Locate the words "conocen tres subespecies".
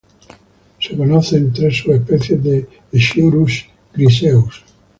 0.97-2.41